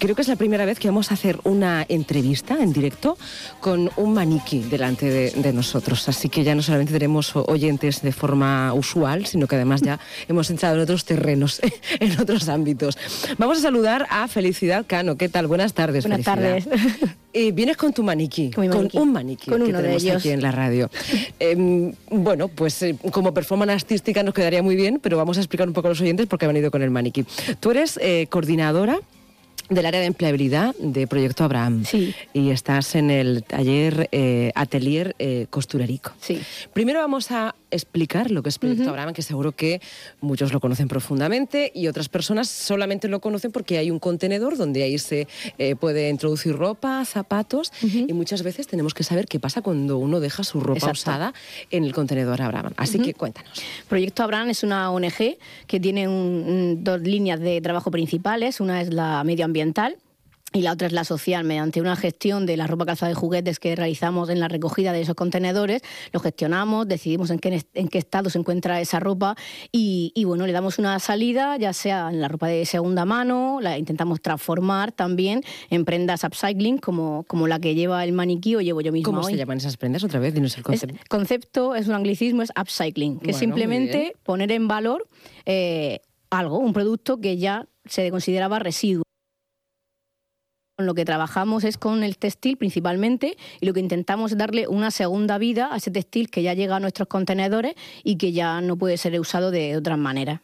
[0.00, 3.18] Creo que es la primera vez que vamos a hacer una entrevista en directo
[3.60, 6.08] con un maniquí delante de, nosotros.
[6.08, 10.48] Así que ya no solamente tenemos oyentes de forma usual, sino que además ya hemos
[10.48, 11.60] entrado en otros terrenos,
[12.00, 12.96] en otros ámbitos.
[13.36, 15.18] Vamos a saludar a Felicidad Cano.
[15.18, 15.46] ¿Qué tal?
[15.46, 16.04] Buenas tardes.
[16.04, 16.66] Buenas tardes.
[17.32, 20.40] Eh, vienes con tu maniquí, con, un maniquí con que uno tenemos de aquí en
[20.40, 20.90] la radio.
[21.38, 25.68] Em, bueno, pues eh, como performance artística nos quedaría muy bien, pero vamos a explicar
[25.68, 27.24] un poco a los oyentes por qué ha venido con el maniquí.
[27.60, 28.98] Tú eres eh, coordinadora
[29.70, 31.84] del área de empleabilidad de Proyecto Abraham.
[31.84, 32.14] Sí.
[32.34, 36.12] Y estás en el taller eh, Atelier eh, Costurerico.
[36.20, 36.42] Sí.
[36.74, 39.80] Primero vamos a explicar lo que es Proyecto Abraham, que seguro que
[40.20, 44.82] muchos lo conocen profundamente y otras personas solamente lo conocen porque hay un contenedor donde
[44.82, 49.62] ahí se eh, puede introducir ropa, zapatos y muchas veces tenemos que saber qué pasa
[49.62, 51.34] cuando uno deja su ropa usada
[51.70, 52.72] en el contenedor Abraham.
[52.76, 53.62] Así que cuéntanos.
[53.88, 56.06] Proyecto Abraham es una ONG que tiene
[56.78, 58.60] dos líneas de trabajo principales.
[58.60, 59.96] Una es la medioambiental
[60.52, 63.60] y la otra es la social, mediante una gestión de la ropa, calzada y juguetes
[63.60, 67.98] que realizamos en la recogida de esos contenedores, lo gestionamos, decidimos en qué, en qué
[67.98, 69.36] estado se encuentra esa ropa
[69.70, 73.78] y, bueno, le damos una salida, ya sea en la ropa de segunda mano, la
[73.78, 78.80] intentamos transformar también en prendas upcycling, como, como la que lleva el maniquí o llevo
[78.80, 80.02] yo misma ¿Cómo se llaman esas prendas?
[80.02, 80.96] Otra vez, dinos el concepto.
[80.96, 85.06] Es, concepto es un anglicismo, es upcycling, que es simplemente poner en valor
[85.46, 89.04] eh, algo, un producto que ya se consideraba residuo
[90.86, 94.90] lo que trabajamos es con el textil principalmente y lo que intentamos es darle una
[94.90, 98.76] segunda vida a ese textil que ya llega a nuestros contenedores y que ya no
[98.76, 100.40] puede ser usado de otras maneras.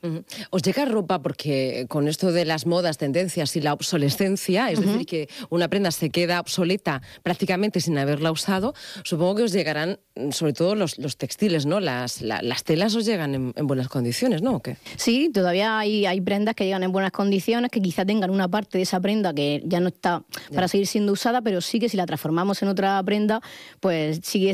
[0.50, 5.06] ¿Os llega ropa porque con esto de las modas, tendencias y la obsolescencia, es decir,
[5.06, 9.98] que una prenda se queda obsoleta prácticamente sin haberla usado, supongo que os llegarán
[10.30, 11.80] sobre todo los, textiles, ¿no?
[11.80, 14.62] Las, las telas os llegan en, buenas condiciones, ¿no?
[14.96, 18.78] Sí, todavía hay, hay prendas que llegan en buenas condiciones, que quizá tengan una parte
[18.78, 20.24] de esa prenda que ya no está
[20.54, 23.40] para seguir siendo usada, pero sí que si la transformamos en otra prenda,
[23.80, 24.52] pues sigue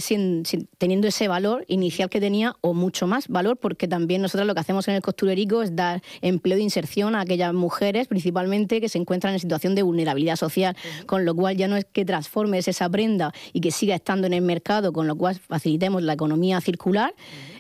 [0.79, 4.61] teniendo ese valor inicial que tenía o mucho más valor, porque también nosotros lo que
[4.61, 8.99] hacemos en el costurerico es dar empleo de inserción a aquellas mujeres, principalmente que se
[8.99, 10.77] encuentran en situación de vulnerabilidad social,
[11.07, 14.35] con lo cual ya no es que transformes esa prenda y que siga estando en
[14.35, 17.15] el mercado, con lo cual facilitemos la economía circular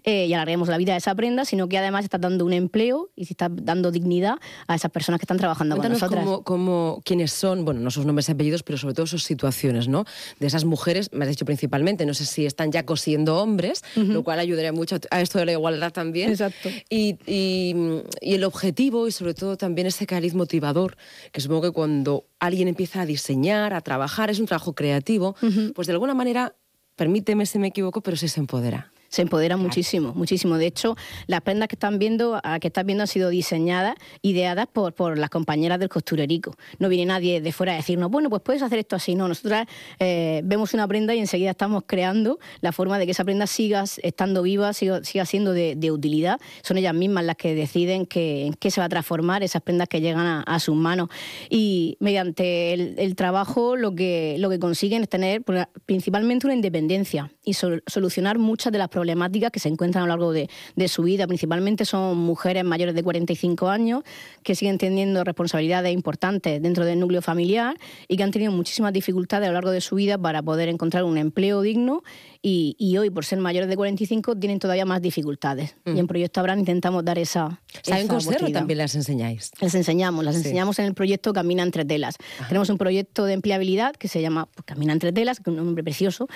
[0.04, 3.10] eh, y alarguemos la vida de esa prenda, sino que además está dando un empleo
[3.14, 6.24] y se está dando dignidad a esas personas que están trabajando con nosotras.
[6.24, 9.88] Cómo, cómo, quiénes son, bueno, no sus nombres y apellidos, pero sobre todo sus situaciones,
[9.88, 10.04] ¿no?
[10.41, 14.24] De esas mujeres, me has dicho principalmente, no sé si están ya cosiendo hombres, lo
[14.24, 16.30] cual ayudaría mucho a esto de la igualdad también.
[16.30, 16.68] Exacto.
[16.88, 17.74] Y, y,
[18.20, 20.96] y el objetivo y sobre todo también ese cariz motivador,
[21.30, 25.36] que supongo que cuando alguien empieza a diseñar, a trabajar, es un trabajo creativo,
[25.74, 26.54] pues de alguna manera,
[26.96, 30.56] permíteme si me equivoco, pero sí se empodera se empodera muchísimo, muchísimo.
[30.56, 30.96] De hecho,
[31.26, 35.28] las prendas que están viendo, que están viendo han sido diseñadas, ideadas por, por las
[35.28, 36.54] compañeras del costurerico.
[36.78, 39.14] No viene nadie de fuera a decirnos, bueno, pues puedes hacer esto así.
[39.14, 39.66] No, nosotras
[39.98, 43.84] eh, vemos una prenda y enseguida estamos creando la forma de que esa prenda siga
[44.02, 46.40] estando viva, siga, siga siendo de, utilidad.
[46.62, 49.88] Son ellas mismas las que deciden que, en qué se va a transformar esas prendas
[49.88, 51.10] que llegan a, sus manos.
[51.50, 57.30] Y mediante el, trabajo lo que, lo que consiguen es tener pues, principalmente una independencia
[57.44, 60.48] y solucionar muchas de las problemas problemáticas que se encuentran a lo largo de,
[60.86, 61.26] su vida.
[61.26, 64.04] Principalmente son mujeres mayores de 45 años
[64.44, 67.76] que siguen teniendo responsabilidades importantes dentro del núcleo familiar
[68.06, 71.02] y que han tenido muchísimas dificultades a lo largo de su vida para poder encontrar
[71.02, 72.04] un empleo digno
[72.44, 75.76] y, hoy, por ser mayores de 45, tienen todavía más dificultades.
[75.86, 77.60] Y en Proyecto Abraham intentamos dar esa.
[77.82, 79.52] ¿Saben coser o también las enseñáis?
[79.60, 82.16] Las enseñamos, las enseñamos en el proyecto Camina entre telas.
[82.48, 85.56] Tenemos un proyecto de empleabilidad que se llama pues, Camina entre telas, que es un
[85.56, 86.26] nombre precioso.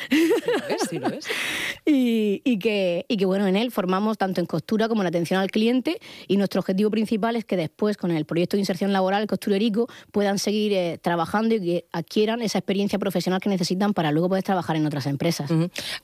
[0.89, 1.31] Sí lo es, sí
[2.45, 5.51] y, que, y que, bueno, en él formamos tanto en costura como en atención al
[5.51, 5.99] cliente.
[6.29, 10.39] Y nuestro objetivo principal es que después, con el proyecto de inserción laboral, costurerico, puedan
[10.39, 14.77] seguir eh, trabajando y que adquieran esa experiencia profesional que necesitan para luego poder trabajar
[14.77, 15.51] en otras empresas.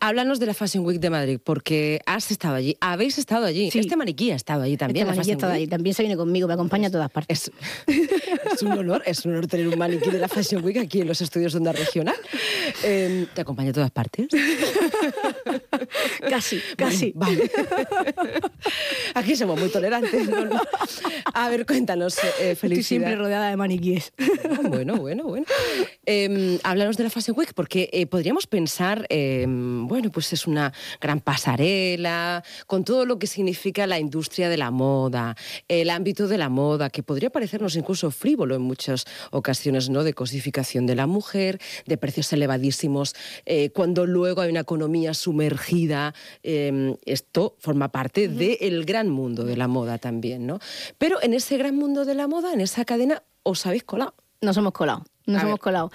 [0.00, 3.70] Háblanos de la Fashion Week de Madrid, porque has estado allí, habéis estado allí.
[3.72, 5.06] Este maniquí ha estado allí también.
[5.06, 7.50] Este maniquí ha estado allí, también se viene conmigo, me acompaña a todas partes.
[8.52, 11.08] Es, un honor, es un honor tener un maniquí de la Fashion Week aquí en
[11.08, 12.16] los estudios de Onda Regional.
[12.84, 14.28] Em, ¿Te acompaña a todas partes?
[16.20, 16.41] casi,
[16.76, 17.12] casi.
[17.14, 17.50] Vale.
[19.14, 20.28] Aquí somos muy tolerantes.
[21.34, 22.62] A ver, cuéntanos, eh, Felicidad.
[22.62, 24.12] Estoy siempre rodeada de maniquíes.
[24.62, 25.46] Bueno, bueno, bueno.
[26.06, 30.72] Eh, háblanos de la Fashion Week, porque eh, podríamos pensar, em, bueno, pues es una
[31.00, 35.36] gran pasarela, con todo lo que significa la industria de la moda,
[35.68, 40.04] el ámbito de la moda, que podría parecernos incluso frívolo en muchas ocasiones, ¿no?
[40.04, 43.14] De cosificación de la mujer, de precios elevadísimos,
[43.46, 46.14] eh, cuando luego hay una economía sumergida.
[46.42, 50.58] Em, esto forma parte del gran mundo de la moda también, ¿no?
[50.98, 54.56] Pero en ese gran mundo de la moda, en esa cadena, os habéis colado nos
[54.56, 55.90] hemos colado, nos hemos colado.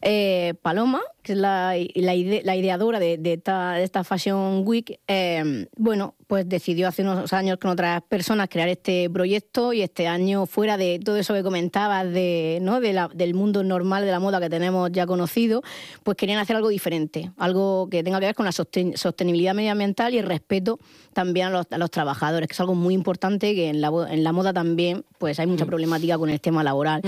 [0.00, 3.42] Eh, Paloma, que es la, la, ideadora de,
[3.82, 9.10] esta, Fashion Week, eh, bueno, pues decidió hace unos años con otras personas crear este
[9.10, 12.80] proyecto y este año, fuera de todo eso que comentabas de, ¿no?
[12.80, 15.62] del mundo normal de la moda que tenemos ya conocido,
[16.04, 20.18] pues querían hacer algo diferente, algo que tenga que ver con la sostenibilidad medioambiental y
[20.18, 20.78] el respeto
[21.14, 24.52] también a los, trabajadores, que es algo muy importante que en la, en la moda
[24.52, 25.68] también pues hay mucha mm.
[25.68, 27.00] problemática con el tema laboral.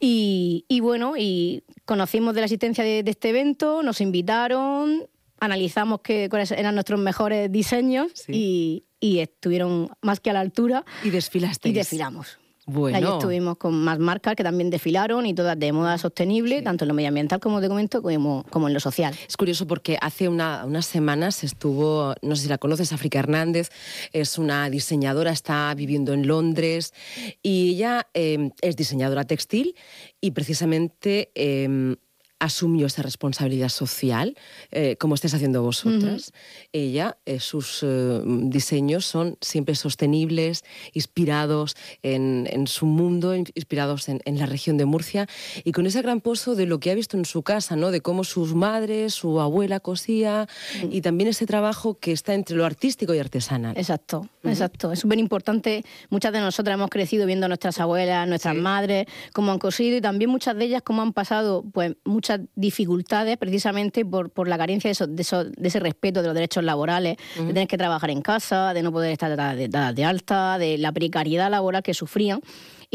[0.00, 5.06] y, bueno, y conocimos de la existencia de, este evento, nos invitaron,
[5.44, 10.84] analizamos qué, cuáles eran nuestros mejores diseños y, y, estuvieron más que a la altura.
[11.02, 11.68] Y desfilaste.
[11.68, 12.38] Y desfilamos.
[12.66, 12.96] Bueno.
[12.96, 16.88] Ahí estuvimos con más marcas que también desfilaron y todas de moda sostenible, tanto en
[16.88, 19.14] lo medioambiental, como te comento, como, como en lo social.
[19.28, 23.68] Es curioso porque hace unas semanas estuvo, no sé si la conoces, África Hernández,
[24.12, 26.94] es una diseñadora, está viviendo en Londres
[27.42, 29.74] y ella eh, es diseñadora textil
[30.20, 31.96] y precisamente eh,
[32.44, 34.36] asumió esa responsabilidad social,
[34.70, 36.32] eh, como estáis haciendo vosotras.
[36.72, 44.46] Ella, eh, sus eh, diseños son siempre sostenibles, inspirados en, su mundo, inspirados en, la
[44.46, 45.26] región de Murcia,
[45.64, 47.90] y con ese gran pozo de lo que ha visto en su casa, ¿no?
[47.90, 50.48] de cómo sus madres, su abuela cosía,
[50.90, 53.76] y también ese trabajo que está entre lo artístico y artesanal.
[53.76, 54.92] Exacto, exacto.
[54.92, 55.84] Es súper importante.
[56.10, 60.00] Muchas de nosotras hemos crecido viendo a nuestras abuelas, nuestras madres, cómo han cosido, y
[60.00, 64.92] también muchas de ellas cómo han pasado pues, muchas dificultades precisamente por, por la carencia
[64.92, 68.82] de, de, ese respeto de los derechos laborales, de tener que trabajar en casa, de
[68.82, 72.40] no poder estar dadas de, alta, de la precariedad laboral que sufrían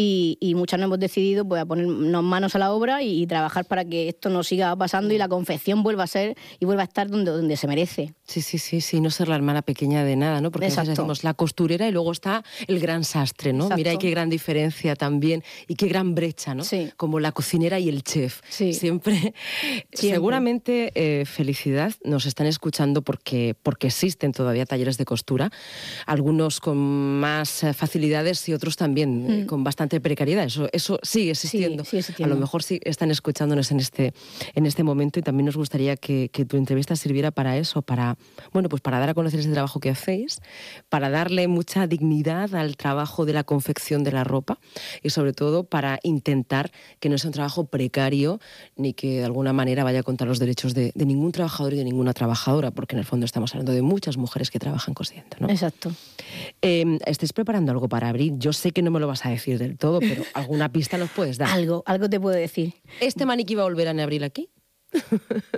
[0.01, 3.85] y, muchas no hemos decidido pues, a ponernos manos a la obra y, trabajar para
[3.85, 7.09] que esto no siga pasando y la confección vuelva a ser y vuelva a estar
[7.09, 8.13] donde, donde se merece.
[8.23, 10.51] Sí, sí, sí, sí, no ser la hermana pequeña de nada, ¿no?
[10.51, 13.69] Porque a veces decimos la costurera y luego está el gran sastre, ¿no?
[13.75, 16.63] Mira, hay qué gran diferencia también y qué gran brecha, ¿no?
[16.63, 16.91] Sí.
[16.95, 18.41] Como la cocinera y el chef.
[18.49, 18.73] Sí.
[18.73, 19.33] Siempre.
[19.93, 25.51] Seguramente, eh, felicidad, nos están escuchando porque, porque existen todavía talleres de costura,
[26.05, 26.77] algunos con
[27.19, 29.45] más facilidades y otros también mm.
[29.45, 30.45] con bastante precariedad.
[30.45, 31.83] Eso, eso sigue existiendo.
[32.23, 34.13] A lo mejor sí están escuchándonos en este,
[34.53, 38.17] en este momento y también nos gustaría que, tu entrevista sirviera para eso, para,
[38.53, 40.41] bueno, pues para dar a conocer ese trabajo que hacéis,
[40.87, 44.59] para darle mucha dignidad al trabajo de la confección de la ropa
[45.03, 48.39] y sobre todo para intentar que no sea un trabajo precario
[48.75, 52.13] ni que de alguna manera vaya contra los derechos de, ningún trabajador y de ninguna
[52.13, 55.37] trabajadora, porque en el fondo estamos hablando de muchas mujeres que trabajan cosiendo.
[55.39, 55.49] ¿no?
[55.49, 55.91] Exacto.
[56.61, 58.33] Eh, ¿Estáis preparando algo para abrir?
[58.37, 61.09] Yo sé que no me lo vas a decir del todo, pero alguna pista nos
[61.11, 61.49] puedes dar.
[61.49, 62.73] algo, algo te puedo decir.
[62.99, 64.49] ¿Este maniquí va a volver a abril aquí?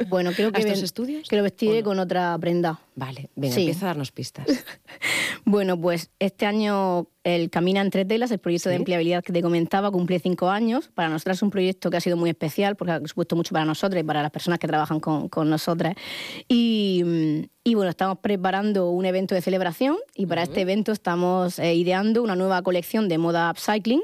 [0.09, 1.27] Bueno, creo que, estos estudios?
[1.29, 2.81] que lo vestiré con otra prenda.
[2.95, 4.45] Vale, venga, empieza a darnos pistas.
[5.45, 9.91] bueno, pues este año el Camina entre telas, el proyecto de empleabilidad que te comentaba,
[9.91, 10.89] cumple cinco años.
[10.93, 13.63] Para nosotras es un proyecto que ha sido muy especial porque ha supuesto mucho para
[13.63, 15.95] nosotras y para las personas que trabajan con, con nosotras.
[16.49, 17.40] Y,
[17.71, 22.21] y, bueno, estamos preparando un evento de celebración y para este evento estamos eh, ideando
[22.21, 24.01] una nueva colección de moda upcycling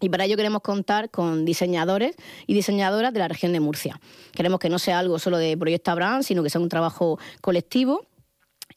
[0.00, 2.16] y para ello queremos contar con diseñadores
[2.48, 4.00] y diseñadoras de la región de Murcia.
[4.32, 8.08] Queremos que no sea algo solo de Proyecto Abraham, sino que sea un trabajo colectivo.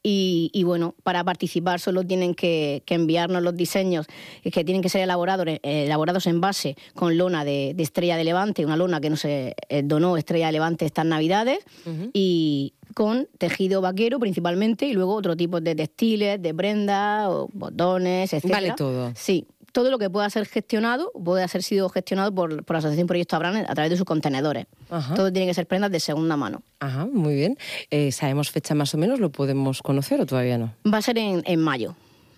[0.06, 4.06] Y, bueno, para participar solo tienen que, enviarnos los diseños
[4.44, 8.66] que tienen que ser elaborados, eh, elaborados en base con lona de, Estrella de Levante,
[8.66, 9.56] una lona que nos eh,
[9.86, 11.60] donó Estrella de Levante estas Navidades,
[12.12, 18.46] y con tejido vaquero principalmente, y luego otro tipo de textiles, de prendas, botones, etc.
[18.50, 19.12] Vale todo.
[19.16, 23.36] Sí, todo lo que pueda ser gestionado puede ser sido gestionado por, la Asociación Proyecto
[23.36, 24.68] Abraham a través de sus contenedores.
[25.16, 26.62] Todo tiene que ser prendas de segunda mano.
[26.80, 27.58] Ajá, muy bien.
[27.90, 29.20] Eh, ¿Sabemos fecha más o menos?
[29.20, 30.74] ¿Lo podemos conocer o todavía no?
[30.92, 31.96] Va a ser en, en mayo.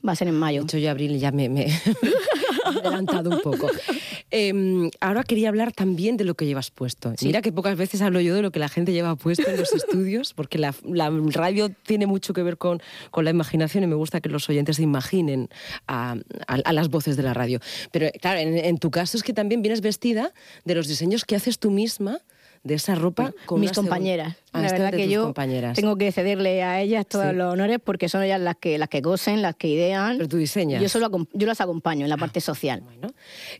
[0.08, 0.62] Va a ser en mayo.
[0.62, 1.70] De hecho, ya abril ya me, he
[2.66, 3.68] adelantado un poco.
[4.38, 7.13] Em, ahora quería hablar también de lo que llevas puesto.
[7.22, 9.72] Mira que pocas veces hablo yo de lo que la gente lleva puesto en los
[9.74, 10.74] estudios, porque la,
[11.32, 14.75] radio tiene mucho que ver con, con, la imaginación y me gusta que los oyentes
[14.75, 15.48] se imaginen
[15.88, 16.18] a,
[16.70, 17.62] las voces de la radio.
[17.92, 20.34] Pero claro, en, tu caso es que también vienes vestida
[20.65, 22.20] de los diseños que haces tú misma
[22.65, 24.36] de esa ropa con mis compañeras.
[24.51, 25.34] la verdad que yo
[25.75, 29.03] tengo que cederle a ellas todos los honores porque son ellas las que las que
[29.03, 30.17] cosen, las que idean.
[30.17, 30.81] Pero tú diseñas.
[30.81, 32.84] Yo solo yo las acompaño en la ah, parte social.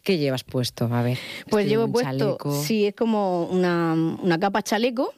[0.03, 0.85] ¿Qué llevas puesto?
[0.91, 1.19] A ver.
[1.50, 5.13] Pues llevo puesto, sí, es como una, capa chaleco,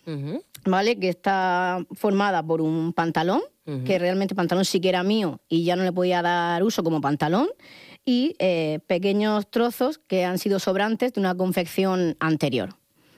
[0.66, 1.00] ¿vale?
[1.00, 3.42] Que está formada por un pantalón,
[3.86, 7.00] que realmente pantalón sí que era mío y ya no le podía dar uso como
[7.00, 7.48] pantalón
[8.04, 12.76] y eh, pequeños trozos que han sido sobrantes de una confección anterior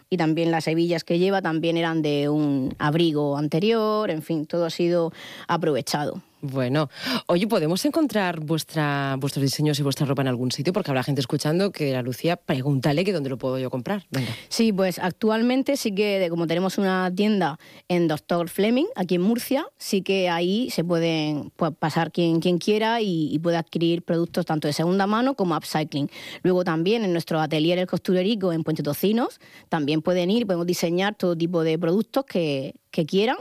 [0.10, 4.66] y también las hebillas que lleva también eran de un abrigo anterior, en fin, todo
[4.66, 5.13] ha sido
[5.48, 6.22] aprovechado.
[6.41, 6.89] Bueno,
[7.25, 10.72] oye, ¿podemos encontrar vuestra, vuestros diseños y vuestra ropa en algún sitio?
[10.72, 14.05] Porque habrá gente escuchando que la Lucía, pregúntale que dónde lo puedo yo comprar.
[14.10, 14.29] Venga.
[14.48, 19.65] Sí, pues actualmente sí que, como tenemos una tienda en Doctor Fleming, aquí en Murcia,
[19.77, 24.67] sí que ahí se pueden pues, pasar quien, quien quiera y, puede adquirir productos tanto
[24.67, 26.10] de segunda mano como upcycling.
[26.43, 31.15] Luego también en nuestro atelier El Costurerico en Puente Tocinos, también pueden ir, podemos diseñar
[31.15, 33.38] todo tipo de productos que, quieran.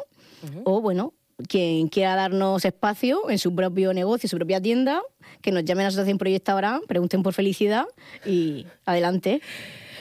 [0.64, 1.14] O bueno,
[1.47, 5.02] quien quiera darnos espacio en su propio negocio, en su propia tienda,
[5.40, 7.87] que nos llamen a la Asociación Proyecto Abraham, pregunten por felicidad
[8.26, 9.40] y adelante.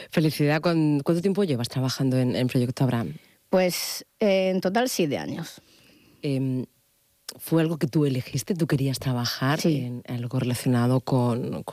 [0.10, 3.16] Felicidad, ¿cuánto tiempo llevas trabajando en, Proyecto Abraham?
[3.50, 5.62] Pues en total siete años.
[6.22, 6.66] Em,
[7.40, 8.56] ¿Fue algo que tú elegiste?
[8.56, 11.64] ¿Tú querías trabajar en algo relacionado con,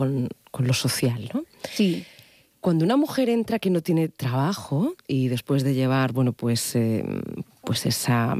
[0.59, 1.45] lo social, no?
[1.73, 2.05] Sí.
[2.61, 7.23] Cuando una mujer entra que no tiene trabajo y después de llevar, bueno, pues, em,
[7.63, 8.37] pues esa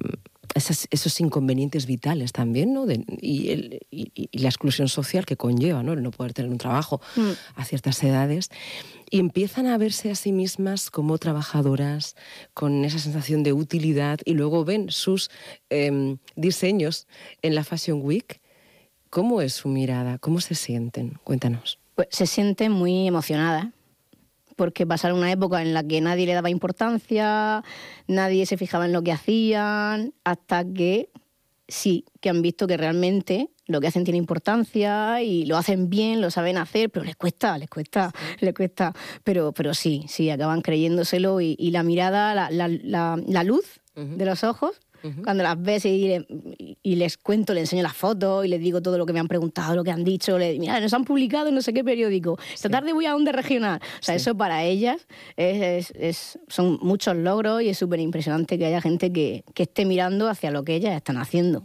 [0.55, 2.87] esos inconvenientes vitales también, ¿no?
[2.91, 3.79] y,
[4.33, 5.93] la exclusión social que conlleva, ¿no?
[5.93, 7.31] El no poder tener un trabajo mm.
[7.57, 8.51] a ciertas edades.
[9.11, 12.17] Y empiezan a verse a sí mismas como trabajadoras,
[12.53, 15.31] con esa sensación de utilidad, y luego ven sus
[15.71, 17.07] em, diseños
[17.43, 18.41] en la Fashion Week.
[19.11, 20.19] ¿Cómo es su mirada?
[20.19, 21.19] ¿Cómo se sienten?
[21.25, 21.79] Cuéntanos.
[21.95, 23.69] Pues se sienten muy emocionadas
[24.57, 27.63] porque pasaron una época en la que nadie le daba importancia,
[28.07, 31.11] nadie se fijaba en lo que hacían, hasta que
[31.69, 36.21] sí, que han visto que realmente lo que hacen tiene importancia y lo hacen bien,
[36.21, 38.93] lo saben hacer, pero les cuesta, les cuesta, les cuesta.
[39.23, 44.43] Pero, pero sí, sí, acaban creyéndoselo y, la mirada, la, la, la luz de los
[44.43, 44.81] ojos
[45.23, 46.15] cuando las ves y,
[46.83, 49.29] y, les cuento, les enseño las fotos y les digo todo lo que me han
[49.29, 52.39] preguntado, lo que han dicho, les, mira, nos han publicado en no sé qué periódico,
[52.53, 53.81] esta tarde voy a un de regional.
[54.01, 55.07] O sea, eso para ellas
[55.37, 59.85] es, es, son muchos logros y es súper impresionante que haya gente que, que, esté
[59.85, 61.63] mirando hacia lo que ellas están haciendo.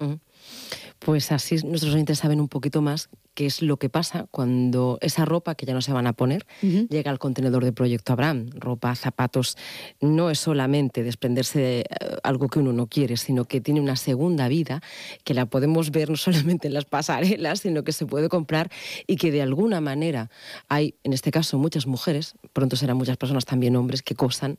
[0.99, 5.23] Pues así nuestros oyentes saben un poquito más qué es lo que pasa cuando esa
[5.23, 8.49] ropa que ya no se van a poner llega al contenedor de Proyecto Abraham.
[8.53, 9.55] Ropa, zapatos,
[10.01, 11.85] no es solamente desprenderse de eh,
[12.23, 14.81] algo que uno no quiere, sino que tiene una segunda vida,
[15.23, 18.69] que la podemos ver no solamente en las pasarelas, sino que se puede comprar
[19.07, 20.29] y que de alguna manera
[20.67, 24.57] hay, en este caso, muchas mujeres, pronto serán muchas personas también hombres, que cosan,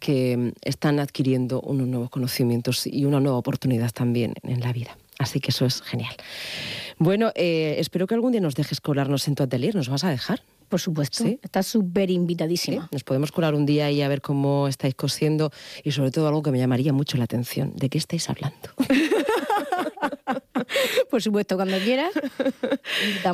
[0.00, 4.98] que mm, están adquiriendo unos nuevos conocimientos y una nueva oportunidad también en la vida.
[5.18, 6.14] Así que eso es genial.
[6.98, 9.74] Bueno, eh, espero que algún día nos dejes colarnos en tu atelier.
[9.74, 10.42] ¿Nos vas a dejar?
[10.68, 11.40] Por supuesto, ¿Sí?
[11.42, 12.88] está súper invitadísima.
[12.92, 15.50] Nos podemos colar un día y a ver cómo estáis cosiendo
[15.82, 17.72] y sobre todo algo que me llamaría mucho la atención.
[17.74, 18.58] ¿De qué estáis hablando?
[21.10, 22.12] Por supuesto, cuando quieras.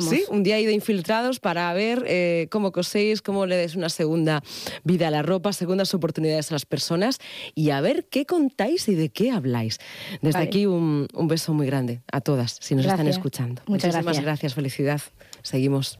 [0.09, 4.41] Sí, un día de infiltrados para ver eh, cómo coséis, cómo le des una segunda
[4.83, 7.19] vida a la ropa, segundas oportunidades a las personas
[7.53, 9.79] y a ver qué contáis y de qué habláis.
[10.21, 13.61] Desde aquí un, beso muy grande a todas, si nos están escuchando.
[13.67, 14.23] Muchas gracias.
[14.23, 15.01] gracias, felicidad.
[15.41, 15.93] Seguimos.